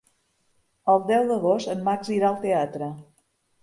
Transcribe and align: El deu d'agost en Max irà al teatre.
El 0.95 1.05
deu 1.13 1.29
d'agost 1.33 1.71
en 1.77 1.87
Max 1.91 2.13
irà 2.19 2.35
al 2.35 2.43
teatre. 2.51 2.95